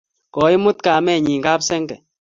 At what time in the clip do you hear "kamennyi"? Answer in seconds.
0.85-1.35